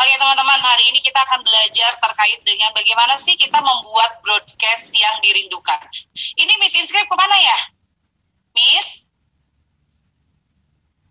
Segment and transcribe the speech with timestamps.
[0.00, 5.12] Oke teman-teman, hari ini kita akan belajar terkait dengan bagaimana sih kita membuat broadcast yang
[5.20, 5.76] dirindukan.
[6.40, 7.58] Ini Miss Inscript ke mana ya?
[8.56, 9.12] Miss?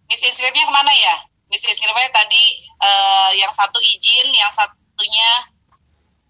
[0.10, 1.15] Miss Inscriptnya ke mana ya?
[1.54, 5.29] Miss Inscriptnya tadi uh, yang satu izin, yang satunya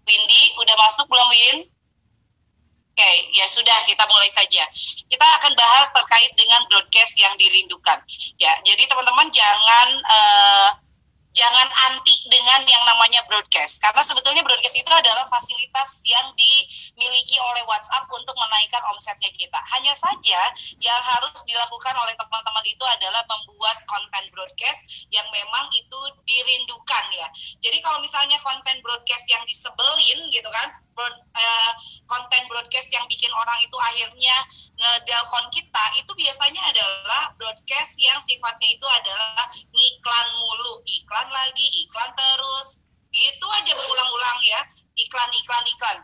[0.04, 0.52] Windy.
[0.60, 1.56] Udah masuk belum Win?
[1.64, 4.68] Oke, okay, ya sudah kita mulai saja.
[5.08, 8.04] Kita akan bahas terkait dengan broadcast yang dirindukan.
[8.36, 10.89] Ya, jadi teman-teman jangan uh,
[11.30, 17.62] jangan anti dengan yang namanya broadcast karena sebetulnya broadcast itu adalah fasilitas yang dimiliki oleh
[17.70, 19.60] WhatsApp untuk menaikkan omsetnya kita.
[19.76, 20.40] Hanya saja
[20.82, 27.28] yang harus dilakukan oleh teman-teman itu adalah membuat konten broadcast yang memang itu dirindukan ya.
[27.62, 30.68] Jadi kalau misalnya konten broadcast yang disebelin gitu kan,
[30.98, 31.72] broad, uh,
[32.10, 34.36] konten broadcast yang bikin orang itu akhirnya
[34.80, 41.66] ngedelkon kita itu biasanya adalah broadcast yang sifatnya itu adalah ngiklan mulu, iklan iklan lagi,
[41.84, 42.80] iklan terus.
[43.12, 44.60] Gitu aja berulang-ulang ya.
[44.96, 45.98] Iklan, iklan, iklan.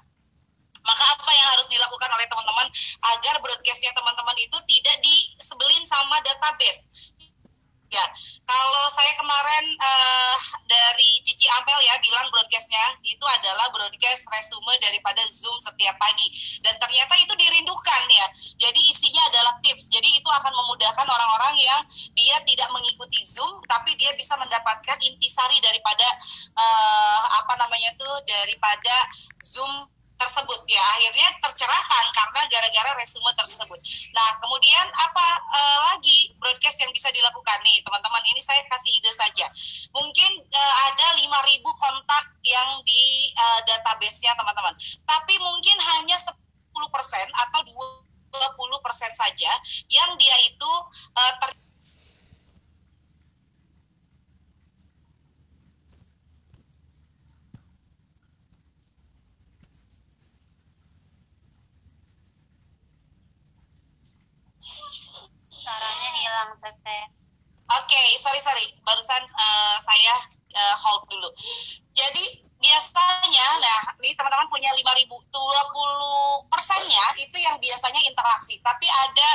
[0.84, 2.68] Maka apa yang harus dilakukan oleh teman-teman
[3.16, 6.84] agar broadcastnya teman-teman itu tidak disebelin sama database.
[7.86, 8.02] Ya,
[8.42, 15.22] kalau saya kemarin uh, dari Cici Amel ya bilang broadcastnya itu adalah broadcast resume daripada
[15.30, 16.26] Zoom setiap pagi
[16.66, 18.26] dan ternyata itu dirindukan ya.
[18.58, 19.86] Jadi isinya adalah tips.
[19.86, 21.80] Jadi itu akan memudahkan orang-orang yang
[22.18, 26.06] dia tidak mengikuti Zoom tapi dia bisa mendapatkan intisari daripada
[26.58, 28.94] uh, apa namanya tuh daripada
[29.38, 33.78] Zoom tersebut ya akhirnya tercerahkan karena gara-gara resume tersebut.
[34.16, 36.32] Nah kemudian apa uh, lagi
[37.06, 39.46] bisa dilakukan nih teman-teman ini saya kasih ide saja.
[39.94, 44.74] Mungkin uh, ada 5.000 kontak yang di uh, database-nya teman-teman.
[45.06, 46.34] Tapi mungkin hanya 10%
[47.30, 48.42] atau 20%
[49.14, 49.52] saja
[49.86, 50.72] yang dia itu
[51.14, 51.54] uh, ter
[66.46, 67.04] hilang teteh.
[67.66, 70.14] Oke, okay, sorry sorry, barusan uh, saya
[70.54, 71.26] uh, hold dulu.
[71.98, 79.28] Jadi biasanya, nah ini teman-teman punya 5.000, 20 persennya itu yang biasanya interaksi, tapi ada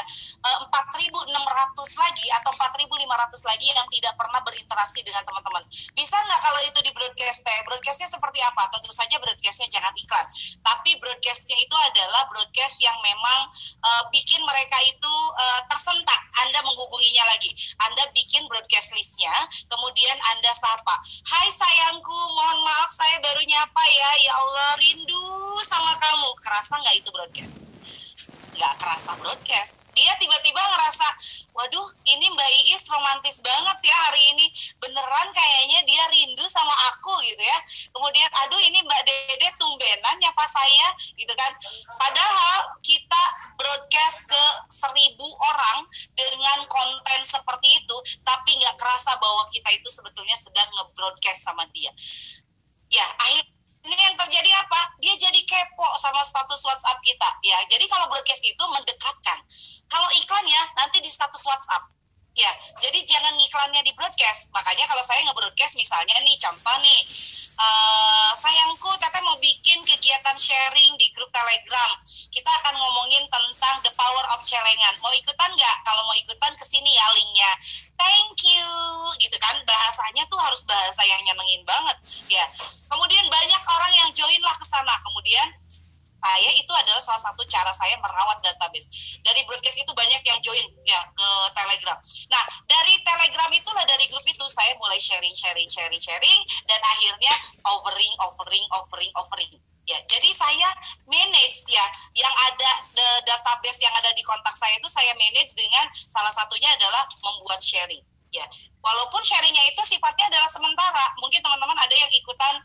[0.47, 1.27] uh, eh, 4.600
[1.99, 5.63] lagi atau 4.500 lagi yang tidak pernah berinteraksi dengan teman-teman.
[5.91, 7.43] Bisa nggak kalau itu di broadcast?
[7.71, 8.67] Broadcastnya seperti apa?
[8.67, 10.27] Tentu saja broadcastnya jangan iklan,
[10.59, 13.47] tapi broadcastnya itu adalah broadcast yang memang
[13.79, 16.19] uh, bikin mereka itu uh, tersentak.
[16.43, 17.55] Anda menghubunginya lagi,
[17.87, 19.31] Anda bikin broadcast listnya,
[19.71, 20.99] kemudian Anda sapa,
[21.31, 25.23] Hai sayangku, mohon maaf saya baru nyapa ya, ya Allah rindu
[25.63, 26.29] sama kamu.
[26.43, 27.63] Kerasa nggak itu broadcast?
[28.51, 29.80] Nggak kerasa broadcast.
[29.91, 31.07] Dia tiba-tiba ngerasa,
[31.51, 34.45] waduh ini Mbak Iis romantis banget ya hari ini.
[34.79, 37.59] Beneran kayaknya dia rindu sama aku gitu ya.
[37.91, 40.87] Kemudian, aduh ini Mbak Dede tumbenan nyapa saya
[41.19, 41.51] gitu kan.
[41.99, 43.23] Padahal kita
[43.59, 45.85] broadcast ke seribu orang
[46.15, 51.91] dengan konten seperti itu, tapi nggak kerasa bahwa kita itu sebetulnya sedang nge-broadcast sama dia
[52.91, 58.11] ya akhirnya yang terjadi apa dia jadi kepo sama status WhatsApp kita ya jadi kalau
[58.11, 59.40] broadcast itu mendekatkan
[59.91, 61.91] kalau iklan ya nanti di status WhatsApp
[62.31, 67.01] ya jadi jangan iklannya di broadcast makanya kalau saya nge-broadcast misalnya nih contoh nih
[67.61, 71.91] Uh, sayangku, Teteh mau bikin kegiatan sharing di grup Telegram.
[72.33, 74.95] Kita akan ngomongin tentang the power of celengan.
[75.03, 75.77] Mau ikutan nggak?
[75.85, 77.51] Kalau mau ikutan, ke sini ya linknya.
[78.01, 78.69] Thank you,
[79.21, 79.61] gitu kan?
[79.61, 81.97] Bahasanya tuh harus bahasa yang nyenengin banget,
[82.33, 82.45] ya.
[82.89, 84.97] Kemudian banyak orang yang join lah ke sana.
[85.05, 85.47] Kemudian
[86.21, 89.17] saya itu adalah salah satu cara saya merawat database.
[89.25, 91.97] Dari broadcast itu banyak yang join ya ke Telegram.
[92.29, 96.39] Nah, dari Telegram itulah dari grup itu saya mulai sharing sharing sharing sharing
[96.69, 97.33] dan akhirnya
[97.65, 99.51] offering offering offering offering.
[99.89, 100.69] Ya, jadi saya
[101.09, 105.89] manage ya yang ada the database yang ada di kontak saya itu saya manage dengan
[106.05, 108.47] salah satunya adalah membuat sharing ya
[108.81, 111.05] walaupun sharingnya itu sifatnya adalah sementara.
[111.21, 112.55] Mungkin teman-teman ada yang ikutan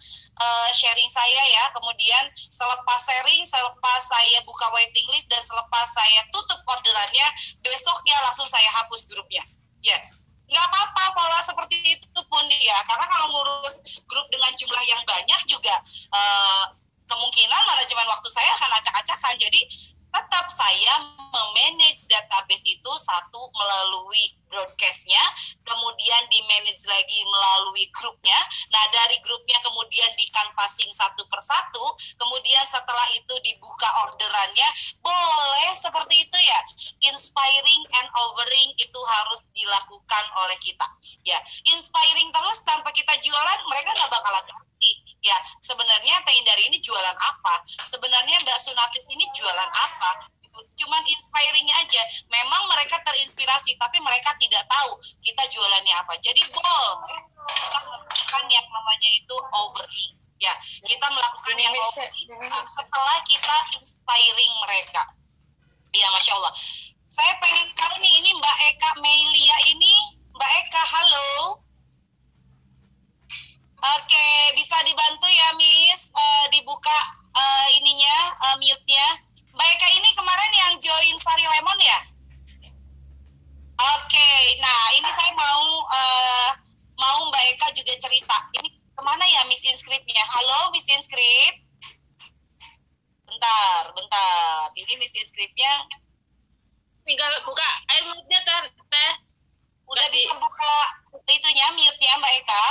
[0.40, 1.64] uh, sharing saya ya.
[1.76, 7.26] Kemudian selepas sharing selepas saya buka waiting list dan selepas saya tutup orderannya
[7.60, 9.44] besoknya langsung saya hapus grupnya.
[9.84, 9.98] Ya
[10.46, 15.40] nggak apa-apa pola seperti itu pun ya karena kalau ngurus grup dengan jumlah yang banyak
[15.50, 15.74] juga
[16.14, 16.70] uh,
[17.10, 19.34] kemungkinan manajemen waktu saya akan acak-acakan.
[19.42, 19.60] Jadi
[20.16, 20.94] tetap saya
[21.34, 25.22] memanage database itu satu melalui broadcastnya,
[25.62, 28.36] kemudian di manage lagi melalui grupnya.
[28.72, 31.84] Nah dari grupnya kemudian di canvassing satu persatu,
[32.18, 34.68] kemudian setelah itu dibuka orderannya,
[35.02, 36.60] boleh seperti itu ya.
[37.12, 40.86] Inspiring and overing itu harus dilakukan oleh kita.
[41.26, 44.44] Ya, inspiring terus tanpa kita jualan, mereka nggak bakalan
[45.66, 50.84] sebenarnya Teh Indari ini jualan apa sebenarnya Mbak Sunatis ini jualan apa gitu.
[50.84, 52.02] cuman inspiring aja.
[52.32, 56.16] Memang mereka terinspirasi tapi mereka tidak tahu kita jualannya apa.
[56.24, 56.88] Jadi goal
[57.44, 60.52] kita melakukan yang namanya itu overthink ya
[60.84, 62.28] kita melakukan yang overthink
[62.68, 65.02] setelah kita inspiring mereka.
[65.96, 66.52] Ya masya Allah.
[67.08, 69.94] Saya pengen tahu nih ini Mbak Eka Melia ini
[70.36, 71.64] Mbak Eka halo.
[73.76, 74.26] Oke,
[74.56, 76.98] bisa dibantu ya, Miss, uh, dibuka
[77.36, 78.18] uh, ininya,
[78.50, 79.08] uh, mute-nya.
[79.56, 81.98] Mbak Eka ini kemarin yang join Sari Lemon ya?
[83.96, 84.30] Oke,
[84.60, 86.50] nah ini saya mau uh,
[87.00, 88.36] mau Mbak Eka juga cerita.
[88.52, 90.24] Ini ke mana ya Miss Inscript-nya?
[90.28, 91.64] Halo, Miss Inscript.
[93.24, 94.68] Bentar, bentar.
[94.76, 95.88] Ini Miss Inscript-nya.
[97.08, 98.60] Tinggal buka air mute-nya teh.
[98.76, 99.12] teh.
[99.88, 100.20] Udah Tadi.
[100.20, 100.74] bisa buka
[101.32, 102.64] itunya, mute-nya Mbak Eka?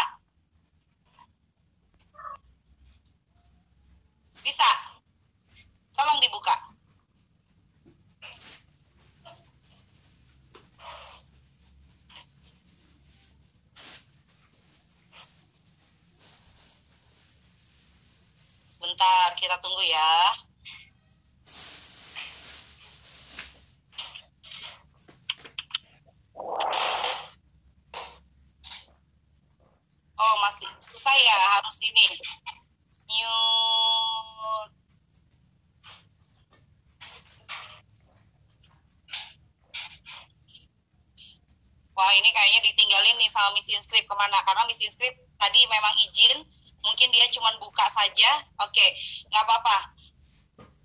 [4.46, 4.70] Bisa.
[5.98, 6.76] Tolong dibuka.
[18.76, 20.14] Sebentar, kita tunggu ya.
[30.20, 32.06] Oh, masih susah ya harus ini.
[33.10, 34.76] Mute.
[41.96, 44.40] Wah ini kayaknya ditinggalin nih sama Miss Inscript ke mana?
[44.48, 46.38] Karena Miss Inscript tadi memang izin,
[46.82, 48.30] mungkin dia cuma buka saja.
[48.64, 48.86] Oke,
[49.30, 49.95] nggak apa-apa.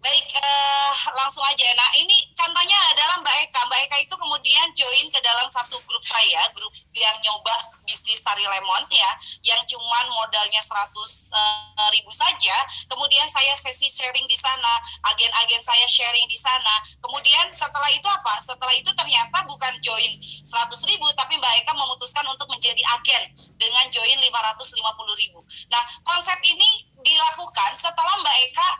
[0.00, 1.69] Baik, eh, langsung aja.
[1.76, 3.61] Nah, ini contohnya adalah Mbak Eka.
[3.69, 7.52] Mbak Eka itu kemudian join ke dalam satu grup saya, grup yang nyoba
[7.85, 9.11] bisnis sari lemon ya,
[9.44, 12.56] yang cuman modalnya 100 eh, ribu saja.
[12.88, 14.73] Kemudian saya sesi sharing di sana,
[15.12, 16.75] agen-agen saya sharing di sana.
[17.05, 18.41] Kemudian setelah itu apa?
[18.41, 20.17] Setelah itu ternyata bukan join
[20.49, 25.44] 100 ribu, tapi Mbak Eka memutuskan untuk menjadi agen dengan join 550 ribu.
[25.69, 28.70] Nah, konsep ini dilakukan setelah Mbak Eka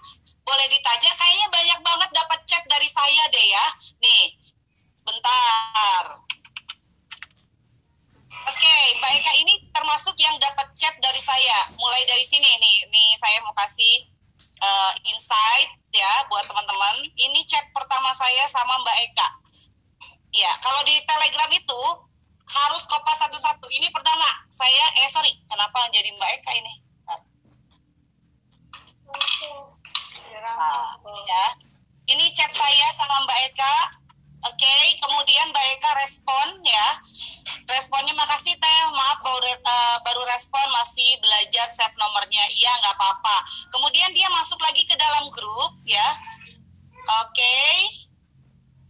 [0.45, 3.67] boleh ditanya kayaknya banyak banget dapat chat dari saya deh ya.
[4.03, 4.25] Nih,
[4.97, 6.21] sebentar.
[8.51, 11.69] Oke, Mbak Eka ini termasuk yang dapat chat dari saya.
[11.77, 14.09] Mulai dari sini nih, nih saya mau kasih
[14.61, 17.05] eh, insight ya buat teman-teman.
[17.15, 19.29] Ini chat pertama saya sama Mbak Eka.
[20.31, 21.83] Ya, kalau di Telegram itu
[22.51, 23.67] harus kopas satu-satu.
[23.71, 26.90] Ini pertama, saya eh sorry, kenapa jadi Mbak Eka ini?
[30.41, 31.45] Ya.
[32.11, 33.77] Ini chat saya sama Mbak Eka.
[34.41, 36.89] Oke, kemudian Mbak Eka respon ya.
[37.69, 42.41] Responnya makasih teh, maaf baru eh, baru respon masih belajar save nomornya.
[42.57, 43.37] Iya nggak apa-apa.
[43.69, 46.09] Kemudian dia masuk lagi ke dalam grup ya.
[47.21, 47.59] Oke.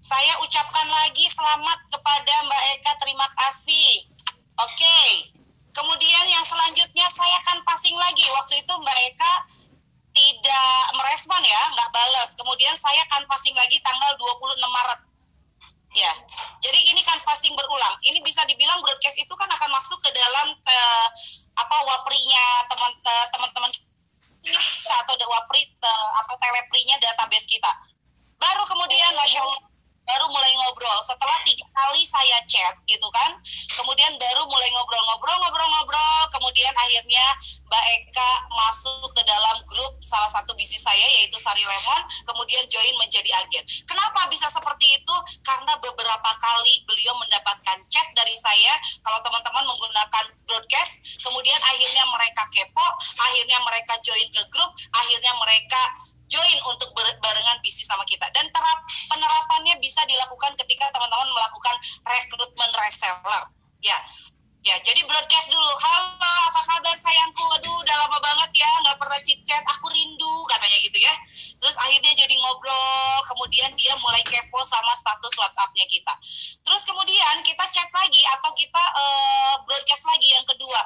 [0.00, 4.06] Saya ucapkan lagi selamat kepada Mbak Eka, terima kasih.
[4.64, 4.98] Oke.
[5.70, 8.24] Kemudian yang selanjutnya saya akan passing lagi.
[8.38, 9.34] Waktu itu Mbak Eka
[10.10, 12.34] tidak merespon ya, nggak balas.
[12.34, 15.00] Kemudian saya akan passing lagi tanggal 26 Maret.
[15.90, 16.12] Ya,
[16.62, 17.98] jadi ini kan passing berulang.
[18.06, 21.08] Ini bisa dibilang broadcast itu kan akan masuk ke dalam eh,
[21.58, 23.70] apa waprinya teman eh, teman-teman
[24.46, 27.70] kita atau wapri eh, apa teleprinya database kita.
[28.38, 29.69] Baru kemudian masya Allah
[30.10, 30.98] baru mulai ngobrol.
[31.06, 33.38] Setelah tiga kali saya chat gitu kan.
[33.78, 37.26] Kemudian baru mulai ngobrol-ngobrol ngobrol-ngobrol kemudian akhirnya
[37.70, 42.94] Mbak Eka masuk ke dalam grup salah satu bisnis saya yaitu Sari Lemon kemudian join
[42.98, 43.64] menjadi agen.
[43.86, 45.16] Kenapa bisa seperti itu?
[45.46, 48.72] Karena beberapa kali beliau mendapatkan chat dari saya
[49.06, 52.86] kalau teman-teman menggunakan broadcast kemudian akhirnya mereka kepo
[53.22, 55.82] akhirnya mereka join ke grup akhirnya mereka
[56.30, 58.24] join untuk barengan bisnis sama kita.
[58.32, 58.78] Dan terap
[59.10, 61.74] penerapannya bisa dilakukan ketika teman-teman melakukan
[62.06, 63.44] rekrutmen reseller.
[63.82, 63.98] Ya
[64.62, 65.72] ya jadi broadcast dulu.
[65.82, 67.44] Halo apa kabar sayangku?
[67.58, 71.14] Aduh udah lama banget ya nggak pernah chit chat aku rindu katanya gitu ya
[71.60, 76.14] terus akhirnya jadi ngobrol kemudian dia mulai kepo sama status WhatsAppnya kita
[76.62, 80.80] terus kemudian kita chat lagi atau kita eh, broadcast lagi yang kedua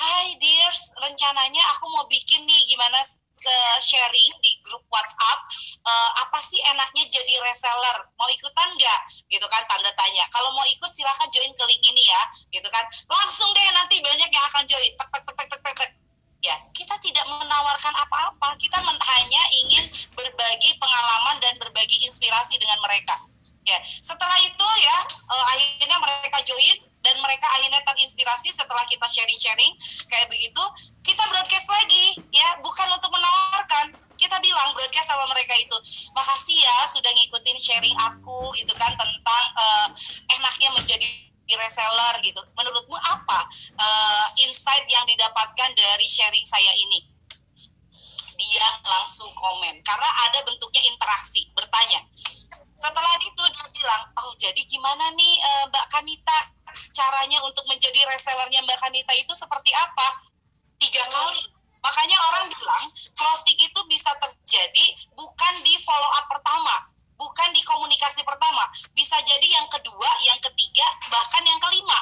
[0.00, 2.96] Hai dears, rencananya aku mau bikin nih gimana
[3.40, 5.38] eh, sharing di grup WhatsApp
[5.80, 9.00] eh, apa sih enaknya jadi reseller mau ikutan nggak
[9.32, 12.22] gitu kan tanda tanya kalau mau ikut silahkan join ke link ini ya
[12.60, 15.74] gitu kan langsung deh nanti banyak yang akan join tek tek tek tek tek tek,
[15.80, 15.90] tek.
[16.40, 19.84] ya kita tidak menawarkan apa-apa kita men- hanya ingin
[20.16, 23.16] berbagi pengalaman dan berbagi inspirasi dengan mereka
[23.64, 29.72] ya setelah itu ya eh, akhirnya mereka join dan mereka akhirnya terinspirasi setelah kita sharing-sharing
[30.12, 30.60] kayak begitu
[31.00, 32.80] kita broadcast lagi ya bukan
[35.10, 35.76] sama mereka itu
[36.14, 39.88] makasih ya sudah ngikutin sharing aku gitu kan tentang uh,
[40.34, 41.06] enaknya menjadi
[41.54, 42.42] reseller gitu.
[42.58, 43.40] Menurutmu apa
[43.78, 47.06] uh, insight yang didapatkan dari sharing saya ini?
[48.34, 49.78] Dia langsung komen.
[49.86, 52.02] Karena ada bentuknya interaksi bertanya.
[52.74, 56.38] Setelah itu dia bilang oh jadi gimana nih uh, Mbak Kanita?
[56.94, 60.08] Caranya untuk menjadi resellernya Mbak Kanita itu seperti apa?
[60.80, 62.84] Tiga kali makanya orang bilang
[63.16, 68.64] closing itu bisa terjadi bukan di follow up pertama bukan di komunikasi pertama
[68.96, 71.98] bisa jadi yang kedua yang ketiga bahkan yang kelima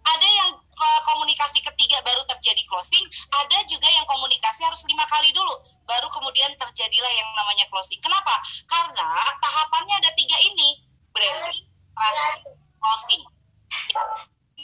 [0.00, 0.50] ada yang
[0.80, 3.04] komunikasi ketiga baru terjadi closing,
[3.36, 5.52] ada juga yang komunikasi harus lima kali dulu,
[5.84, 8.00] baru kemudian terjadilah yang namanya closing.
[8.00, 8.32] Kenapa?
[8.64, 9.08] Karena
[9.38, 10.80] tahapannya ada tiga ini,
[11.12, 12.42] branding, trust,
[12.80, 13.22] closing.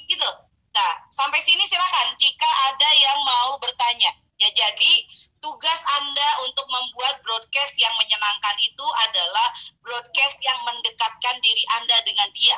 [0.08, 0.30] Gitu.
[0.76, 1.55] Nah, sampai sini
[4.56, 4.92] jadi
[5.44, 9.48] tugas Anda untuk membuat broadcast yang menyenangkan itu adalah
[9.84, 12.56] broadcast yang mendekatkan diri Anda dengan dia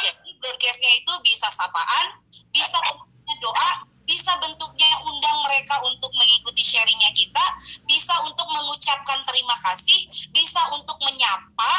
[0.00, 2.06] jadi broadcastnya itu bisa sapaan,
[2.54, 3.70] bisa bentuknya doa,
[4.08, 7.44] bisa bentuknya undang mereka untuk mengikuti sharingnya kita,
[7.84, 11.72] bisa untuk mengucapkan terima kasih, bisa untuk menyapa,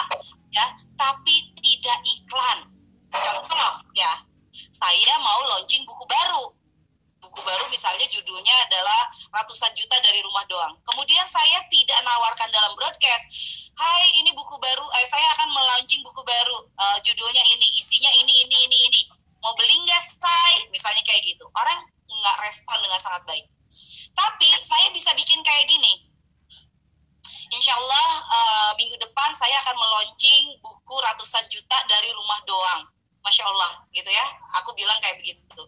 [0.54, 0.68] ya,
[1.00, 2.60] tapi tidak iklan.
[3.14, 4.22] Contoh, ya,
[4.74, 6.54] saya mau launching buku baru.
[7.24, 10.76] Buku baru misalnya judulnya adalah ratusan juta dari rumah doang.
[10.84, 13.26] Kemudian saya tidak nawarkan dalam broadcast,
[13.74, 18.46] Hai, ini buku baru, eh, saya akan melaunching buku baru, uh, judulnya ini, isinya ini,
[18.46, 19.02] ini, ini, ini.
[19.42, 20.54] Mau beli nggak, say?
[20.70, 21.42] Misalnya kayak gitu.
[21.58, 23.46] Orang nggak respon dengan sangat baik.
[24.14, 25.10] Tapi saya bisa
[25.74, 25.94] gini.
[27.54, 32.82] Insya Allah uh, minggu depan saya akan meluncing buku ratusan juta dari rumah doang.
[33.24, 34.28] Masya Allah gitu ya.
[34.60, 35.62] Aku bilang kayak begitu.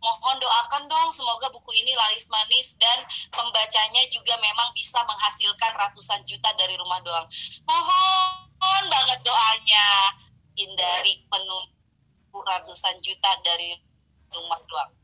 [0.00, 6.24] Mohon doakan dong semoga buku ini laris manis dan pembacanya juga memang bisa menghasilkan ratusan
[6.24, 7.28] juta dari rumah doang.
[7.68, 9.88] Mohon banget doanya.
[10.54, 11.64] Hindari penuh
[12.32, 13.76] ratusan juta dari
[14.32, 15.03] rumah doang.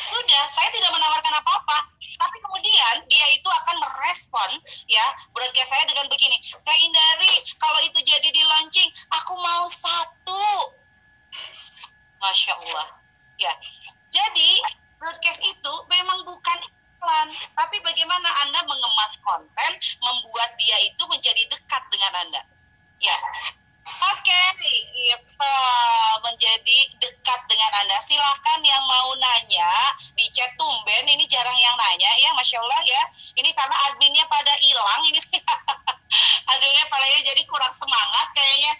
[0.00, 1.78] Sudah, saya tidak menawarkan apa-apa.
[2.20, 4.50] Tapi kemudian dia itu akan merespon
[4.84, 5.02] ya
[5.32, 6.36] broadcast saya dengan begini.
[6.52, 10.44] Teh Indari, kalau itu jadi di launching, aku mau satu
[12.20, 12.88] Masya Allah.
[13.40, 13.52] Ya,
[14.12, 14.50] jadi
[15.00, 16.58] broadcast itu memang bukan
[17.00, 19.72] iklan, tapi bagaimana Anda mengemas konten,
[20.04, 22.42] membuat dia itu menjadi dekat dengan Anda.
[23.00, 23.16] Ya,
[32.60, 33.02] Allah ya.
[33.40, 35.20] Ini karena adminnya pada hilang, ini
[36.52, 38.72] adminnya pada jadi kurang semangat kayaknya.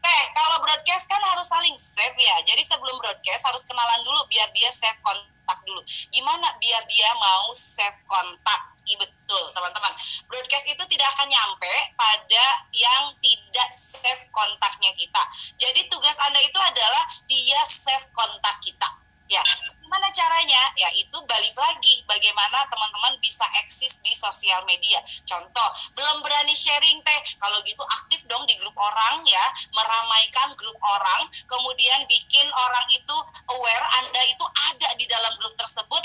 [0.00, 2.36] Teh, kalau broadcast kan harus saling save ya.
[2.46, 5.82] Jadi sebelum broadcast harus kenalan dulu biar dia save kontak dulu.
[6.14, 8.60] Gimana biar dia mau save kontak?
[8.86, 9.92] Iya betul, teman-teman.
[10.30, 15.22] Broadcast itu tidak akan nyampe pada yang tidak save kontaknya kita.
[15.58, 18.86] Jadi tugas Anda itu adalah dia save kontak kita.
[19.26, 19.42] Ya,
[19.82, 20.70] gimana caranya?
[20.78, 25.02] Ya itu balik lagi bagaimana teman-teman bisa eksis di sosial media.
[25.26, 30.78] Contoh, belum berani sharing teh, kalau gitu aktif dong di grup orang ya, meramaikan grup
[30.78, 33.16] orang, kemudian bikin orang itu
[33.50, 36.02] aware Anda itu ada di dalam grup tersebut.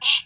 [0.00, 0.18] Eh,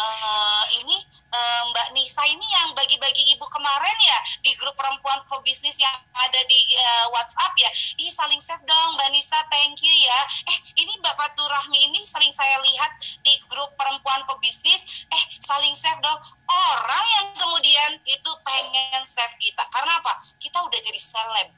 [0.00, 0.96] uh, ini
[1.30, 6.40] uh, Mbak Nisa ini yang bagi-bagi ibu kemarin ya di grup perempuan pebisnis yang ada
[6.46, 7.70] di uh, WhatsApp ya.
[8.00, 10.20] Ih saling save dong Mbak Nisa, thank you ya.
[10.50, 12.92] Eh ini Bapak Turahmi ini sering saya lihat
[13.22, 16.18] di grup perempuan pebisnis, eh saling save dong.
[16.50, 19.62] Orang yang kemudian itu pengen save kita.
[19.70, 20.18] Karena apa?
[20.42, 21.48] Kita udah jadi seleb.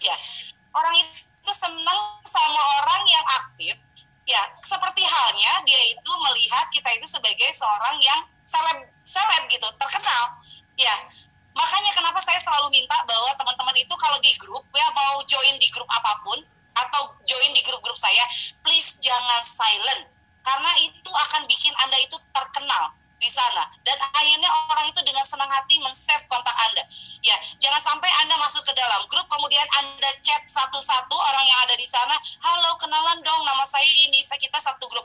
[0.00, 0.16] Ya.
[0.70, 3.74] Orang itu senang sama orang yang aktif,
[4.30, 10.24] ya seperti halnya dia itu melihat kita itu sebagai seorang yang seleb seleb gitu terkenal.
[10.78, 10.94] Ya
[11.58, 15.66] makanya kenapa saya selalu minta bahwa teman-teman itu kalau di grup ya mau join di
[15.74, 16.38] grup apa pun
[16.78, 18.22] atau join di grup-grup saya
[18.62, 20.06] please jangan silent.
[20.40, 23.68] Karena itu akan bikin anda itu terkenal di sana.
[23.84, 26.88] Dan akhirnya orang itu dengan senang hati men-save kontak Anda.
[27.20, 31.76] Ya, jangan sampai Anda masuk ke dalam grup kemudian Anda chat satu-satu orang yang ada
[31.76, 35.04] di sana, "Halo, kenalan dong, nama saya ini, saya kita satu grup."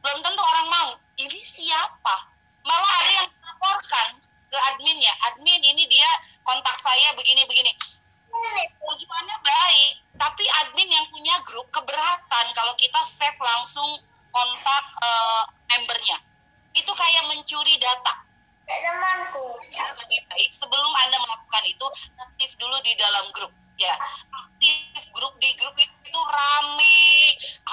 [0.00, 0.88] Belum tentu orang mau.
[1.20, 2.16] Ini siapa?
[2.64, 4.08] Malah ada yang melaporkan
[4.48, 6.08] ke adminnya, "Admin, ini dia
[6.40, 7.76] kontak saya begini-begini."
[8.80, 14.00] Tujuannya baik, tapi admin yang punya grup keberatan kalau kita save langsung
[14.32, 16.16] kontak uh, membernya
[16.72, 18.21] itu kayak mencuri data.
[18.62, 19.46] Kayak temanku.
[19.74, 21.86] Ya, lebih baik sebelum Anda melakukan itu,
[22.18, 23.52] aktif dulu di dalam grup.
[23.80, 23.94] Ya,
[24.30, 27.02] aktif grup di grup itu rame.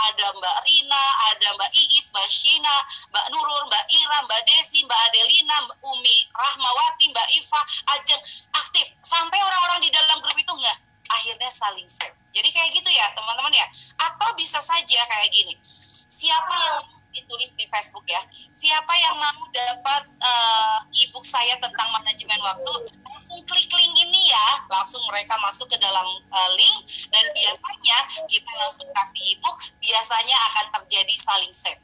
[0.09, 2.75] Ada Mbak Rina, ada Mbak Iis, Mbak Shina,
[3.13, 7.61] Mbak Nurul, Mbak Ira, Mbak Desi, Mbak Adelina, Mbak Umi, Rahmawati, Mbak Iva,
[7.93, 8.21] Ajeng.
[8.57, 8.87] Aktif.
[9.05, 10.77] Sampai orang-orang di dalam grup itu enggak.
[11.09, 13.65] Akhirnya saling share Jadi kayak gitu ya teman-teman ya.
[13.97, 15.57] Atau bisa saja kayak gini.
[16.05, 16.98] Siapa yang
[17.29, 18.17] ditulis di Facebook ya.
[18.57, 24.65] Siapa yang mau dapat uh, e-book saya tentang manajemen waktu, langsung klik link ini ya.
[24.65, 30.65] Langsung mereka masuk ke dalam uh, link dan biasanya kita langsung kasih e-book, biasanya akan
[30.81, 31.77] terjadi saling save.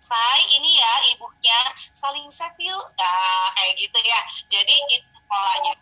[0.00, 1.58] Saya ini ya e-booknya
[1.92, 2.84] saling save yuk.
[2.96, 4.20] Nah, kayak gitu ya.
[4.48, 5.76] Jadi itu polanya.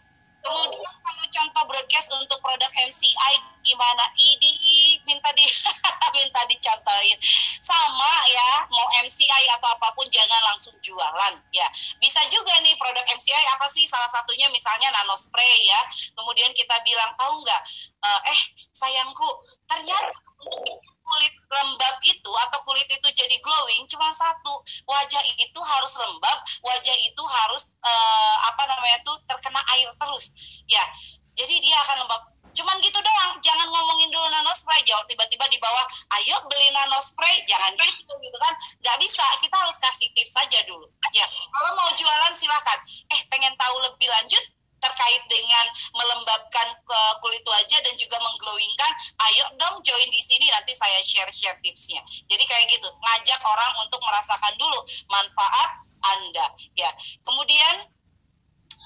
[0.47, 3.35] Kemudian kalau contoh broadcast untuk produk MCI
[3.67, 4.05] gimana?
[4.15, 5.43] IDI minta di
[6.17, 7.19] minta dicontohin.
[7.59, 11.67] Sama ya, mau MCI atau apa pun jangan langsung jualan ya.
[11.99, 13.85] Bisa juga nih produk MCI apa sih?
[13.91, 15.81] Salah satunya misalnya nano spray ya.
[16.15, 17.62] Kemudian kita bilang tahu nggak?
[18.07, 19.29] Uh, eh sayangku,
[19.67, 20.15] ternyata
[20.47, 24.61] untuk kulit lembab itu atau kulit itu jadi glowing cuma satu.
[24.91, 30.35] Wajah itu harus lembab wajah itu harus uh, apa namanya tuh terkena air terus.
[30.67, 30.83] Ya
[31.39, 32.23] jadi dia akan lembab.
[32.57, 35.85] Cuman gitu doang jangan ngomongin dulu nano spray jauh tiba-tiba di bawah
[36.21, 38.55] ayo beli nano spray jangan gitu gitu kan.
[38.81, 40.89] Nggak bisa kita harus kasih tips saja dulu.
[41.13, 42.79] Ya kalau mau jualan silahkan
[43.13, 44.45] eh pengen tahu lebih lanjut
[44.87, 48.93] terkait dengan melembabkan uh, kulit wajah dan juga mengglowingkan,
[49.26, 51.99] ayo dong join di sini nanti saya share-share tipsnya.
[52.31, 54.78] Jadi kayak gitu, ngajak orang untuk merasakan dulu
[55.11, 55.71] manfaat
[56.07, 56.47] Anda
[56.78, 56.90] ya.
[57.26, 57.96] Kemudian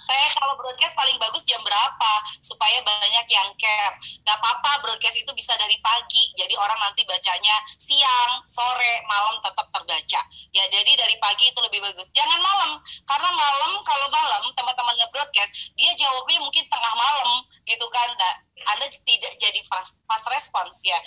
[0.01, 3.95] saya kalau broadcast paling bagus jam berapa supaya banyak yang care.
[4.25, 9.69] Gak apa-apa broadcast itu bisa dari pagi, jadi orang nanti bacanya siang, sore, malam tetap
[9.71, 10.21] terbaca.
[10.57, 12.09] Ya jadi dari pagi itu lebih bagus.
[12.17, 18.09] Jangan malam, karena malam kalau malam teman-teman nge-broadcast, dia jawabnya mungkin tengah malam gitu kan.
[18.17, 18.35] Nah,
[18.77, 20.99] anda tidak jadi fast, fast respon ya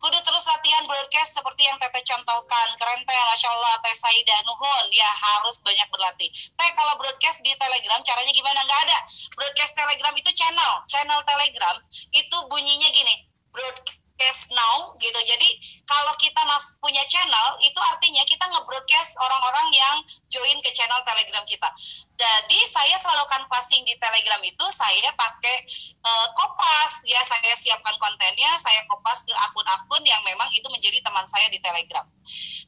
[0.00, 2.66] kudu terus latihan broadcast seperti yang Teteh contohkan.
[2.80, 4.86] Keren Teh, Masya Allah, Teh Saida, Nuhun.
[4.90, 6.32] Ya, harus banyak berlatih.
[6.32, 8.58] Teh, kalau broadcast di Telegram, caranya gimana?
[8.64, 8.98] Nggak ada.
[9.36, 10.72] Broadcast Telegram itu channel.
[10.88, 11.76] Channel Telegram
[12.16, 13.14] itu bunyinya gini.
[13.52, 15.16] Broadcast broadcast now gitu.
[15.24, 15.48] Jadi
[15.88, 19.96] kalau kita mas punya channel itu artinya kita nge-broadcast orang-orang yang
[20.28, 21.64] join ke channel Telegram kita.
[22.20, 25.56] Jadi saya kalau canvassing di Telegram itu saya pakai
[26.04, 31.24] uh, kopas ya saya siapkan kontennya, saya kopas ke akun-akun yang memang itu menjadi teman
[31.24, 32.04] saya di Telegram.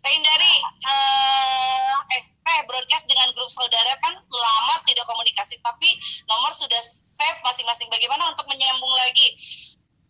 [0.00, 0.52] Lain dari
[0.88, 6.00] uh, eh eh broadcast dengan grup saudara kan lama tidak komunikasi tapi
[6.32, 7.92] nomor sudah save masing-masing.
[7.92, 9.36] Bagaimana untuk menyambung lagi?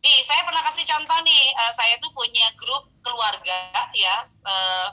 [0.03, 3.59] Nih, saya pernah kasih contoh nih, uh, saya tuh punya grup keluarga
[3.95, 4.91] ya, uh,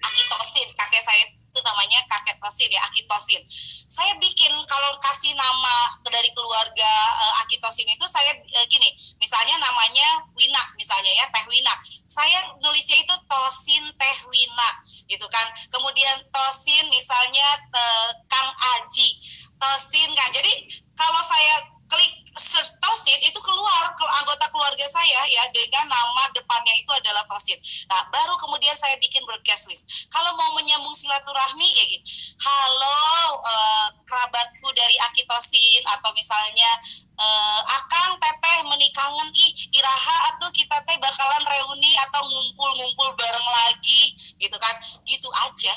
[0.00, 3.44] akitosin, kakek saya itu namanya kakek tosin ya, akitosin.
[3.92, 8.88] Saya bikin kalau kasih nama dari keluarga uh, akitosin itu saya uh, gini,
[9.20, 11.74] misalnya namanya Wina, misalnya ya, Teh Wina.
[12.08, 14.70] Saya nulisnya itu Tosin Teh Wina,
[15.12, 15.44] gitu kan.
[15.68, 18.48] Kemudian Tosin misalnya uh, Kang
[18.80, 19.20] Aji,
[19.60, 20.32] Tosin kan.
[20.32, 26.22] Jadi kalau saya klik search Tosin itu keluar ke anggota keluarga saya ya dengan nama
[26.36, 27.56] depannya itu adalah Tosin.
[27.88, 30.08] Nah baru kemudian saya bikin broadcast list.
[30.12, 32.04] Kalau mau menyambung silaturahmi ya gitu.
[32.44, 33.00] Halo
[33.40, 36.70] uh, kerabatku dari Aki Tosin atau misalnya
[37.16, 44.12] uh, Akang Teteh menikangen ih iraha atau kita teh bakalan reuni atau ngumpul-ngumpul bareng lagi
[44.36, 44.74] gitu kan.
[45.08, 45.74] Gitu aja.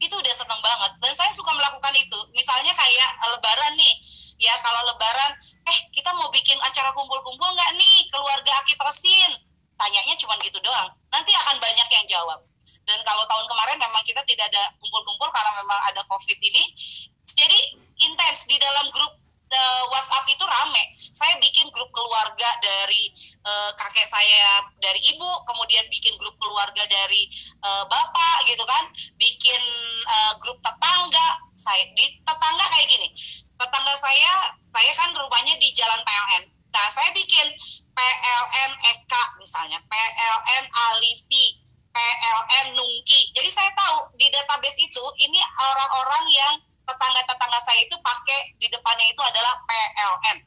[0.00, 2.18] Itu udah seneng banget dan saya suka melakukan itu.
[2.34, 3.94] Misalnya kayak lebaran nih
[4.40, 5.32] ya kalau lebaran
[5.70, 9.32] eh kita mau bikin acara kumpul-kumpul nggak nih keluarga Akitosin
[9.80, 10.92] tanyanya cuma gitu doang.
[11.08, 12.44] Nanti akan banyak yang jawab.
[12.84, 16.64] Dan kalau tahun kemarin memang kita tidak ada kumpul-kumpul karena memang ada covid ini.
[17.24, 17.58] Jadi
[18.04, 19.16] intens di dalam grup
[19.50, 20.84] uh, WhatsApp itu rame.
[21.10, 23.10] Saya bikin grup keluarga dari
[23.42, 27.26] uh, kakek saya dari ibu, kemudian bikin grup keluarga dari
[27.64, 28.84] uh, bapak gitu kan,
[29.18, 29.62] bikin
[30.06, 31.28] uh, grup tetangga.
[31.58, 33.08] Saya di tetangga kayak gini
[33.60, 34.32] tetangga saya
[34.64, 36.42] saya kan rumahnya di Jalan PLN
[36.72, 37.46] nah saya bikin
[37.90, 39.76] PLN Eka misalnya.
[39.90, 41.58] PLN Alifi
[41.90, 43.34] PLN Nungki.
[43.36, 46.54] Jadi saya tahu di database itu ini orang-orang yang
[46.88, 50.38] tetangga-tetangga saya itu pakai di depannya itu adalah PLN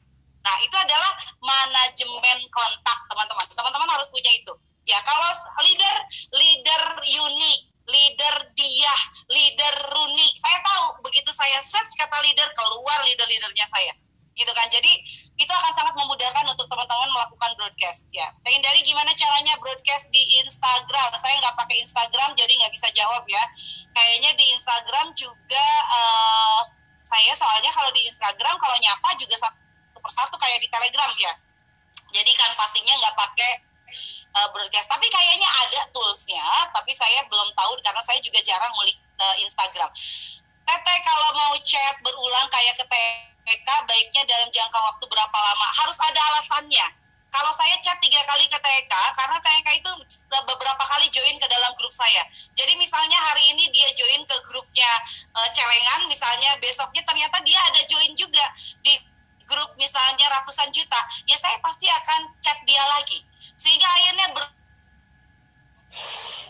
[0.44, 4.52] nah itu adalah manajemen kontak teman-teman teman-teman harus punya itu
[4.84, 5.24] ya kalau
[5.64, 5.96] leader
[6.36, 6.82] leader
[7.24, 8.94] Uni leader dia,
[9.28, 10.28] leader Runi.
[10.40, 13.92] Saya tahu begitu saya search kata leader keluar leader-leadernya saya.
[14.34, 14.66] Gitu kan.
[14.72, 14.90] Jadi
[15.38, 18.26] itu akan sangat memudahkan untuk teman-teman melakukan broadcast ya.
[18.42, 21.10] Tapi dari gimana caranya broadcast di Instagram?
[21.14, 23.44] Saya nggak pakai Instagram jadi nggak bisa jawab ya.
[23.94, 26.60] Kayaknya di Instagram juga uh,
[27.04, 31.32] saya soalnya kalau di Instagram kalau nyapa juga satu persatu kayak di Telegram ya.
[32.14, 33.52] Jadi kan pastinya nggak pakai
[34.34, 34.90] uh, broadcast.
[34.90, 39.90] Tapi kayaknya ada toolsnya, tapi saya belum tahu karena saya juga jarang ngulik uh, Instagram.
[40.64, 45.68] Teteh kalau mau chat berulang kayak ke TK, baiknya dalam jangka waktu berapa lama?
[45.84, 46.88] Harus ada alasannya.
[47.34, 49.90] kalau saya chat tiga kali ke TK karena TK itu
[50.46, 52.22] beberapa kali join ke dalam grup saya
[52.54, 54.86] jadi misalnya hari ini dia join ke grupnya
[55.34, 58.46] uh, celengan misalnya besoknya ternyata dia ada join juga
[58.86, 58.94] di
[59.50, 63.18] grup misalnya ratusan juta ya saya pasti akan chat dia lagi.
[63.58, 64.46] Sehingga akhirnya ber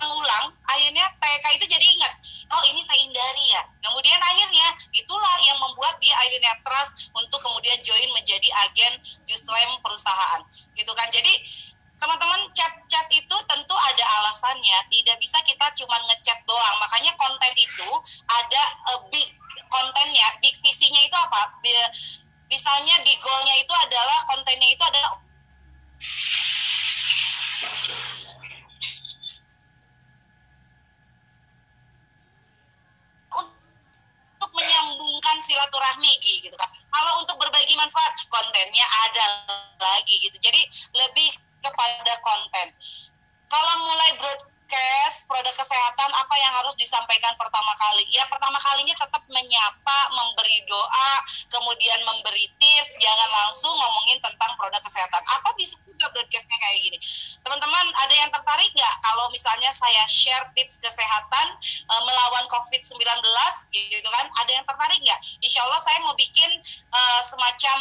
[0.05, 2.13] ulang akhirnya TK itu jadi ingat
[2.53, 3.63] oh ini Teh Indari ya.
[3.81, 10.45] Kemudian akhirnya itulah yang membuat dia akhirnya trust untuk kemudian join menjadi agen Juslem perusahaan.
[10.77, 11.09] Gitu kan?
[11.09, 11.33] Jadi
[11.99, 17.91] teman-teman chat-chat itu tentu ada alasannya tidak bisa kita cuma ngechat doang makanya konten itu
[18.29, 18.63] ada
[18.95, 19.29] uh, big
[19.71, 21.55] kontennya big visinya itu apa
[22.51, 25.13] misalnya big goalnya itu adalah kontennya itu adalah
[34.55, 36.71] menyambungkan silaturahmi gitu kan.
[36.71, 39.25] Kalau untuk berbagi manfaat kontennya ada
[39.83, 40.39] lagi gitu.
[40.39, 40.63] Jadi
[40.95, 41.31] lebih
[41.65, 42.69] kepada konten.
[43.49, 48.09] Kalau mulai broad Kes produk kesehatan apa yang harus disampaikan pertama kali?
[48.09, 51.13] Ya pertama kalinya tetap menyapa, memberi doa,
[51.53, 55.21] kemudian memberi tips, jangan langsung ngomongin tentang produk kesehatan.
[55.21, 56.99] Apa bisa juga broadcastnya kayak gini?
[57.45, 61.47] Teman-teman ada yang tertarik nggak kalau misalnya saya share tips kesehatan
[61.85, 62.99] e, melawan COVID-19
[63.77, 64.27] gitu kan?
[64.43, 65.21] Ada yang tertarik nggak?
[65.45, 66.51] Insya Allah saya mau bikin
[66.89, 67.77] e, semacam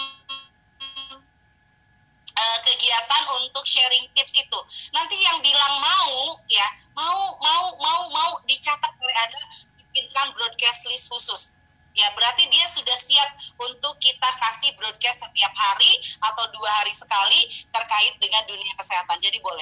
[2.33, 4.59] uh, kegiatan untuk sharing tips itu.
[4.93, 6.67] Nanti yang bilang mau ya,
[6.97, 9.41] mau mau mau mau dicatat oleh Anda
[9.79, 11.53] bikinkan broadcast list khusus.
[11.93, 15.93] Ya, berarti dia sudah siap untuk kita kasih broadcast setiap hari
[16.25, 19.21] atau dua hari sekali terkait dengan dunia kesehatan.
[19.21, 19.61] Jadi boleh.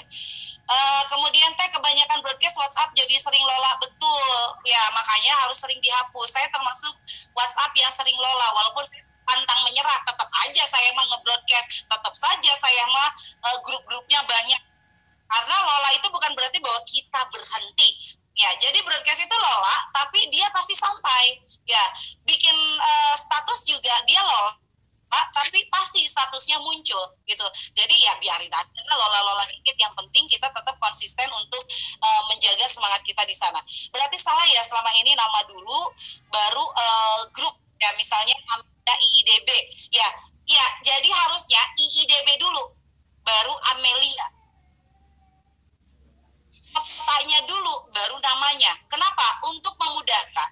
[0.72, 4.32] Uh, kemudian teh kebanyakan broadcast WhatsApp jadi sering lola betul.
[4.64, 6.32] Ya, makanya harus sering dihapus.
[6.32, 6.96] Saya termasuk
[7.36, 12.52] WhatsApp yang sering lola walaupun saya pantang menyerah tetap aja saya mah ngebroadcast tetap saja
[12.60, 13.10] saya mah
[13.48, 14.62] uh, grup-grupnya banyak
[15.32, 20.52] karena Lola itu bukan berarti bahwa kita berhenti ya jadi broadcast itu Lola tapi dia
[20.52, 21.84] pasti sampai ya
[22.28, 24.60] bikin uh, status juga dia Lola
[25.12, 27.44] tapi pasti statusnya muncul gitu.
[27.76, 29.76] Jadi ya biarin aja lola-lola dikit.
[29.76, 31.64] Yang penting kita tetap konsisten untuk
[32.00, 33.60] uh, menjaga semangat kita di sana.
[33.92, 35.80] Berarti salah ya selama ini nama dulu,
[36.32, 38.38] baru uh, grup ya misalnya
[38.82, 39.50] ada IIDB.
[39.94, 40.08] Ya,
[40.50, 42.74] ya jadi harusnya IIDB dulu,
[43.22, 44.28] baru Amelia.
[46.82, 48.74] Tanya dulu, baru namanya.
[48.90, 49.28] Kenapa?
[49.52, 50.50] Untuk memudahkan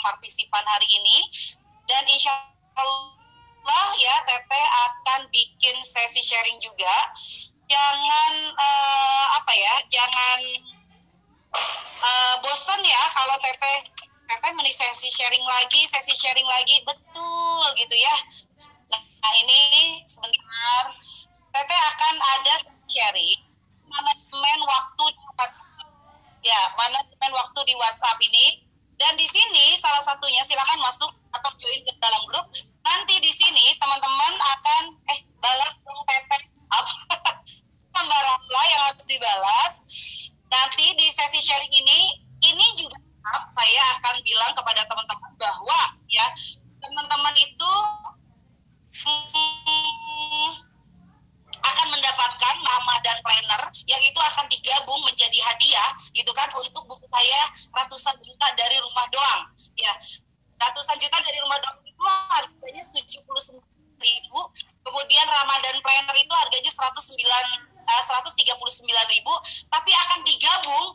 [0.00, 1.18] 205 partisipan hari ini.
[1.86, 2.32] Dan insya
[2.76, 6.94] Allah ya, Teteh akan bikin sesi sharing juga.
[7.66, 10.38] Jangan, uh, apa ya, jangan
[12.02, 13.76] uh, bosan ya kalau Teteh
[14.26, 16.82] Teteh meni sesi sharing lagi, sesi sharing lagi.
[16.82, 18.16] Betul gitu ya
[19.26, 19.60] Nah ini
[20.06, 20.82] sebentar,
[21.50, 22.54] Teteh akan ada
[22.86, 23.40] sharing
[23.88, 25.88] manajemen waktu di WhatsApp.
[26.44, 28.65] Ya, manajemen waktu di WhatsApp ini.
[28.96, 32.48] Dan di sini salah satunya silakan masuk atau join ke dalam grup.
[32.84, 34.82] Nanti di sini teman-teman akan
[35.12, 36.92] eh balas dong Teteh apa
[38.46, 39.72] Mbak yang harus dibalas.
[40.48, 42.00] Nanti di sesi sharing ini
[42.46, 42.96] ini juga
[43.52, 46.26] saya akan bilang kepada teman-teman bahwa ya
[46.78, 47.72] teman-teman itu
[51.66, 57.06] akan mendapatkan nama dan planner yang itu akan digabung menjadi hadiah gitu kan untuk buku
[57.10, 57.42] saya
[57.74, 59.42] ratusan juta dari rumah doang
[59.74, 59.92] ya
[60.86, 63.42] ratusan juta dari rumah doang itu harganya tujuh puluh
[63.98, 64.40] ribu.
[64.86, 69.34] Kemudian Ramadan planner itu harganya 109 139 ribu,
[69.66, 70.94] tapi akan digabung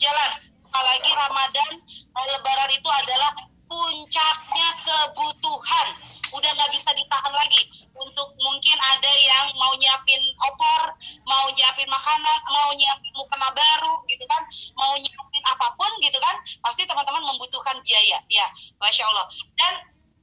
[0.00, 0.30] jalan.
[0.70, 3.30] Apalagi Ramadan, eh, Lebaran itu adalah
[3.70, 5.88] puncaknya kebutuhan
[6.30, 10.94] udah nggak bisa ditahan lagi untuk mungkin ada yang mau nyiapin opor
[11.26, 14.42] mau nyiapin makanan mau nyiapin mukena baru gitu kan
[14.78, 18.46] mau nyiapin apa pun gitu kan pasti teman-teman membutuhkan biaya ya
[18.78, 19.26] masya Allah
[19.58, 19.72] dan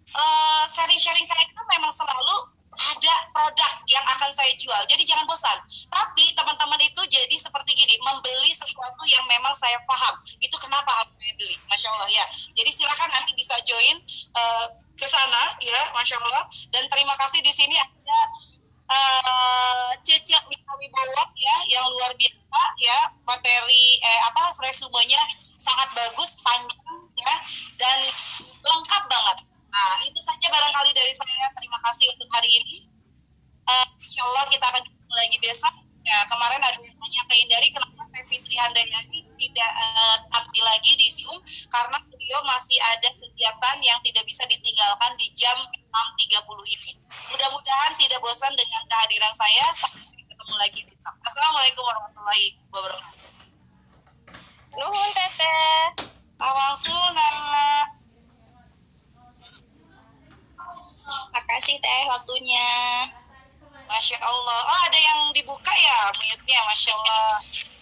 [0.07, 4.81] eh, sharing-sharing saya itu memang selalu ada produk yang akan saya jual.
[4.85, 5.57] Jadi jangan bosan.
[5.89, 10.15] Tapi teman-teman itu jadi seperti gini, membeli sesuatu yang memang saya paham.
[10.37, 11.57] Itu kenapa harus saya beli.
[11.67, 12.25] Masya Allah ya.
[12.53, 13.97] Jadi silakan nanti bisa join
[14.37, 16.45] eh, ke sana ya, Masya Allah.
[16.69, 18.19] Dan terima kasih di sini ada
[18.89, 20.37] uh, Cece
[20.77, 22.99] Wibawa ya, yang luar biasa ya.
[23.25, 25.21] Materi eh apa resumenya
[25.57, 27.33] sangat bagus, panjang ya,
[27.81, 27.97] dan
[28.61, 29.37] lengkap banget.
[29.67, 30.19] Nah, itu
[30.77, 31.45] barangkali dari saya.
[31.57, 32.75] Terima kasih untuk hari ini.
[33.65, 35.73] Eh, insya Allah kita akan ketemu lagi besok.
[36.05, 40.93] Ya, kemarin ada yang tanya ke Indari kenapa Teh Fitri Handayani tidak eh, tampil lagi
[41.01, 41.41] di Zoom
[41.73, 45.57] karena beliau masih ada kegiatan yang tidak bisa ditinggalkan di jam
[46.21, 46.91] 6.30 ini.
[47.33, 49.65] Mudah-mudahan tidak bosan dengan kehadiran saya.
[49.73, 51.15] Sampai ketemu lagi besok.
[51.25, 53.25] Assalamualaikum warahmatullahi wabarakatuh.
[54.77, 56.05] Nuhun teteh.
[56.37, 57.96] Awang Suna.
[61.31, 62.69] Makasih teh waktunya.
[63.87, 64.59] Masya Allah.
[64.67, 67.31] Oh, ada yang dibuka ya mute-nya, Masya Allah.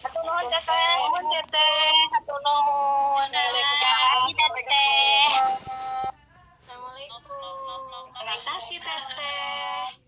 [0.05, 0.93] Nuhun teteh.
[1.01, 1.89] Nuhun teteh.
[2.13, 3.29] Satu nuhun.
[3.33, 5.29] Makasih teteh.
[6.61, 8.03] Assalamualaikum.
[8.13, 10.04] Terima kasih teteh.